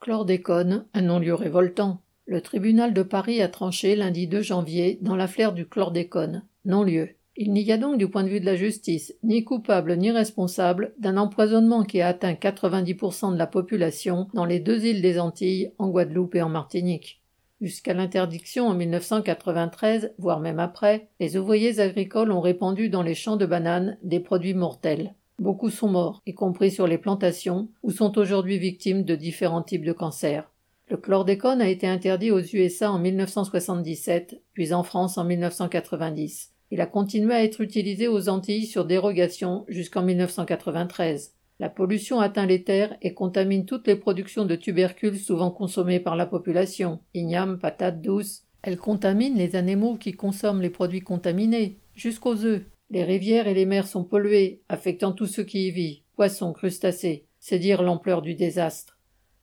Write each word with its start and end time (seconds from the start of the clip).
Chlordécone, 0.00 0.84
un 0.94 1.02
non-lieu 1.02 1.34
révoltant. 1.34 2.00
Le 2.24 2.40
tribunal 2.40 2.94
de 2.94 3.02
Paris 3.02 3.42
a 3.42 3.48
tranché 3.48 3.96
lundi 3.96 4.28
2 4.28 4.42
janvier 4.42 4.98
dans 5.02 5.16
l'affaire 5.16 5.52
du 5.52 5.66
chlordécone. 5.66 6.44
Non-lieu. 6.64 7.10
Il 7.36 7.52
n'y 7.52 7.72
a 7.72 7.78
donc 7.78 7.98
du 7.98 8.08
point 8.08 8.22
de 8.22 8.28
vue 8.28 8.38
de 8.40 8.46
la 8.46 8.54
justice 8.54 9.14
ni 9.24 9.42
coupable 9.42 9.96
ni 9.96 10.12
responsable 10.12 10.94
d'un 10.98 11.16
empoisonnement 11.16 11.82
qui 11.82 12.00
a 12.00 12.08
atteint 12.08 12.34
90% 12.34 13.32
de 13.32 13.38
la 13.38 13.48
population 13.48 14.28
dans 14.34 14.44
les 14.44 14.60
deux 14.60 14.84
îles 14.86 15.02
des 15.02 15.18
Antilles, 15.18 15.72
en 15.78 15.88
Guadeloupe 15.88 16.36
et 16.36 16.42
en 16.42 16.48
Martinique. 16.48 17.20
Jusqu'à 17.60 17.92
l'interdiction 17.92 18.68
en 18.68 18.74
1993, 18.74 20.14
voire 20.18 20.38
même 20.38 20.60
après, 20.60 21.08
les 21.18 21.36
ouvriers 21.36 21.80
agricoles 21.80 22.30
ont 22.30 22.40
répandu 22.40 22.88
dans 22.88 23.02
les 23.02 23.14
champs 23.14 23.36
de 23.36 23.46
bananes 23.46 23.98
des 24.04 24.20
produits 24.20 24.54
mortels. 24.54 25.14
Beaucoup 25.38 25.70
sont 25.70 25.88
morts, 25.88 26.20
y 26.26 26.34
compris 26.34 26.72
sur 26.72 26.88
les 26.88 26.98
plantations, 26.98 27.68
ou 27.84 27.92
sont 27.92 28.18
aujourd'hui 28.18 28.58
victimes 28.58 29.04
de 29.04 29.14
différents 29.14 29.62
types 29.62 29.84
de 29.84 29.92
cancers. 29.92 30.50
Le 30.88 30.96
chlordécone 30.96 31.60
a 31.60 31.68
été 31.68 31.86
interdit 31.86 32.30
aux 32.30 32.40
USA 32.40 32.90
en 32.90 32.98
1977, 32.98 34.42
puis 34.52 34.72
en 34.72 34.82
France 34.82 35.16
en 35.16 35.24
1990. 35.24 36.52
Il 36.70 36.80
a 36.80 36.86
continué 36.86 37.34
à 37.34 37.44
être 37.44 37.60
utilisé 37.60 38.08
aux 38.08 38.28
Antilles 38.28 38.66
sur 38.66 38.84
dérogation 38.84 39.64
jusqu'en 39.68 40.02
1993. 40.02 41.34
La 41.60 41.68
pollution 41.68 42.20
atteint 42.20 42.46
les 42.46 42.64
terres 42.64 42.96
et 43.02 43.14
contamine 43.14 43.64
toutes 43.64 43.86
les 43.86 43.96
productions 43.96 44.44
de 44.44 44.56
tubercules 44.56 45.18
souvent 45.18 45.50
consommées 45.50 46.00
par 46.00 46.16
la 46.16 46.26
population. 46.26 47.00
Ignames, 47.14 47.58
patates 47.58 48.00
douces. 48.00 48.44
Elle 48.62 48.76
contamine 48.76 49.36
les 49.36 49.56
animaux 49.56 49.96
qui 49.96 50.12
consomment 50.12 50.62
les 50.62 50.70
produits 50.70 51.00
contaminés, 51.00 51.78
jusqu'aux 51.94 52.44
œufs. 52.44 52.62
Les 52.90 53.04
rivières 53.04 53.46
et 53.48 53.54
les 53.54 53.66
mers 53.66 53.86
sont 53.86 54.04
polluées, 54.04 54.62
affectant 54.68 55.12
tout 55.12 55.26
ce 55.26 55.42
qui 55.42 55.68
y 55.68 55.70
vit, 55.70 56.02
poissons, 56.16 56.52
crustacés. 56.52 57.26
C'est 57.38 57.58
dire 57.58 57.82
l'ampleur 57.82 58.22
du 58.22 58.34
désastre. 58.34 58.98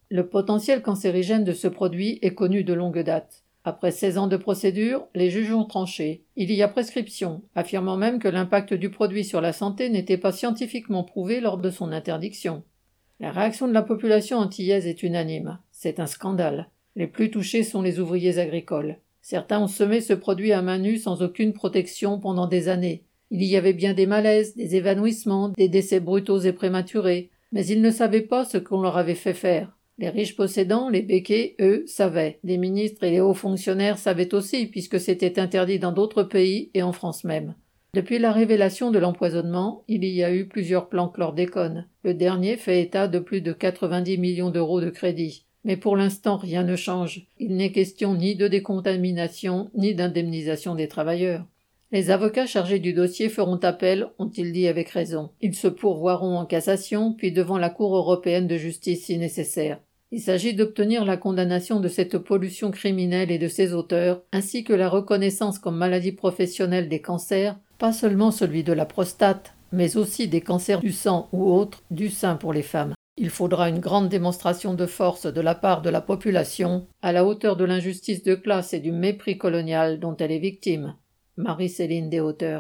Le 0.10 0.28
potentiel 0.28 0.82
cancérigène 0.82 1.44
de 1.44 1.54
ce 1.54 1.68
produit 1.68 2.20
est 2.22 2.34
connu 2.34 2.64
de 2.64 2.74
longue 2.74 3.04
date. 3.04 3.44
Après 3.64 3.92
16 3.92 4.18
ans 4.20 4.28
de 4.28 4.38
procédure, 4.38 5.08
les 5.16 5.32
juges 5.32 5.54
ont 5.54 5.66
tranché. 5.66 6.24
Il 6.36 6.52
y 6.52 6.62
a 6.62 6.68
prescription, 6.68 7.42
affirmant 7.56 7.98
même 7.98 8.20
que 8.20 8.28
l'impact 8.28 8.74
du 8.74 8.92
produit 8.92 9.24
sur 9.24 9.42
la 9.42 9.54
santé 9.54 9.90
n'était 9.90 10.20
pas 10.20 10.32
scientifiquement 10.32 11.04
prouvé 11.04 11.40
lors 11.40 11.58
de 11.58 11.72
son 11.72 11.92
interdiction. 11.92 12.64
La 13.20 13.32
réaction 13.32 13.68
de 13.68 13.74
la 13.74 13.82
population 13.82 14.38
antillaise 14.38 14.86
est 14.86 15.02
unanime. 15.02 15.60
C'est 15.72 16.00
un 16.00 16.06
scandale. 16.06 16.70
Les 16.96 17.08
plus 17.08 17.32
touchés 17.32 17.64
sont 17.64 17.82
les 17.82 18.00
ouvriers 18.00 18.38
agricoles. 18.38 18.98
Certains 19.22 19.60
ont 19.60 19.68
semé 19.68 20.02
ce 20.02 20.14
produit 20.14 20.52
à 20.52 20.62
main 20.62 20.78
nue 20.78 20.98
sans 20.98 21.24
aucune 21.24 21.54
protection 21.54 22.20
pendant 22.20 22.46
des 22.46 22.70
années. 22.70 23.04
Il 23.32 23.44
y 23.44 23.58
avait 23.58 23.74
bien 23.74 23.94
des 23.94 24.06
malaises, 24.06 24.56
des 24.56 24.76
évanouissements, 24.76 25.50
des 25.50 25.70
décès 25.70 26.00
brutaux 26.00 26.40
et 26.40 26.54
prématurés, 26.54 27.30
mais 27.52 27.66
ils 27.66 27.82
ne 27.82 27.92
savaient 27.92 28.22
pas 28.22 28.46
ce 28.46 28.58
qu'on 28.58 28.82
leur 28.82 28.98
avait 28.98 29.16
fait 29.16 29.34
faire. 29.34 29.76
Les 29.98 30.10
riches 30.10 30.36
possédants, 30.36 30.90
les 30.90 31.02
béquets, 31.02 31.56
eux, 31.62 31.84
savaient. 31.88 32.40
Les 32.44 32.58
ministres 32.58 33.04
et 33.04 33.12
les 33.12 33.22
hauts 33.22 33.34
fonctionnaires 33.34 33.98
savaient 33.98 34.34
aussi, 34.34 34.66
puisque 34.68 35.00
c'était 35.00 35.40
interdit 35.40 35.80
dans 35.80 35.94
d'autres 35.94 36.24
pays 36.24 36.70
et 36.74 36.84
en 36.84 36.92
France 36.92 37.24
même. 37.24 37.56
Depuis 37.94 38.20
la 38.20 38.34
révélation 38.34 38.92
de 38.92 39.00
l'empoisonnement, 39.00 39.86
il 39.88 40.04
y 40.04 40.22
a 40.22 40.34
eu 40.34 40.48
plusieurs 40.48 40.90
plans 40.90 41.08
chlordécone. 41.08 41.88
Le 42.04 42.14
dernier 42.14 42.58
fait 42.58 42.82
état 42.82 43.08
de 43.08 43.20
plus 43.20 43.40
de 43.40 43.54
90 43.54 44.18
millions 44.18 44.50
d'euros 44.50 44.82
de 44.82 44.90
crédit. 44.90 45.46
Mais 45.64 45.78
pour 45.78 45.96
l'instant, 45.96 46.36
rien 46.36 46.64
ne 46.64 46.76
change. 46.76 47.26
Il 47.40 47.56
n'est 47.56 47.72
question 47.72 48.14
ni 48.16 48.36
de 48.36 48.50
décontamination, 48.50 49.72
ni 49.76 49.96
d'indemnisation 49.96 50.76
des 50.76 50.90
travailleurs. 50.90 51.46
Les 51.96 52.12
avocats 52.12 52.46
chargés 52.46 52.80
du 52.80 52.92
dossier 52.92 53.30
feront 53.30 53.56
appel, 53.64 54.08
ont-ils 54.20 54.52
dit 54.52 54.68
avec 54.68 54.90
raison. 54.90 55.30
Ils 55.40 55.56
se 55.56 55.70
pourvoiront 55.70 56.38
en 56.38 56.46
cassation, 56.46 57.14
puis 57.14 57.32
devant 57.32 57.58
la 57.58 57.70
Cour 57.70 57.96
européenne 57.96 58.48
de 58.48 58.58
justice 58.58 59.06
si 59.06 59.18
nécessaire. 59.18 59.80
Il 60.12 60.20
s'agit 60.20 60.54
d'obtenir 60.54 61.06
la 61.06 61.16
condamnation 61.16 61.80
de 61.80 61.88
cette 61.88 62.18
pollution 62.18 62.70
criminelle 62.70 63.32
et 63.32 63.38
de 63.38 63.48
ses 63.48 63.72
auteurs, 63.72 64.24
ainsi 64.34 64.66
que 64.66 64.74
la 64.74 64.90
reconnaissance 64.90 65.58
comme 65.58 65.78
maladie 65.78 66.12
professionnelle 66.12 66.90
des 66.90 67.00
cancers, 67.00 67.56
pas 67.78 67.94
seulement 67.94 68.32
celui 68.32 68.66
de 68.66 68.74
la 68.74 68.86
prostate, 68.86 69.54
mais 69.72 69.96
aussi 69.96 70.28
des 70.28 70.42
cancers 70.42 70.82
du 70.82 70.92
sang 70.92 71.30
ou 71.32 71.50
autres, 71.50 71.82
du 71.92 72.10
sein 72.10 72.36
pour 72.36 72.52
les 72.52 72.62
femmes. 72.62 72.94
Il 73.16 73.30
faudra 73.30 73.70
une 73.70 73.80
grande 73.80 74.10
démonstration 74.10 74.74
de 74.74 74.86
force 74.86 75.28
de 75.28 75.40
la 75.40 75.56
part 75.56 75.82
de 75.82 75.90
la 75.90 76.02
population, 76.02 76.88
à 77.02 77.14
la 77.14 77.24
hauteur 77.24 77.56
de 77.56 77.64
l'injustice 77.64 78.22
de 78.24 78.36
classe 78.36 78.74
et 78.74 78.82
du 78.82 78.92
mépris 78.92 79.38
colonial 79.38 80.02
dont 80.02 80.18
elle 80.18 80.34
est 80.34 80.40
victime. 80.40 80.96
Marie-Céline 81.38 82.10
Deshauteurs. 82.10 82.54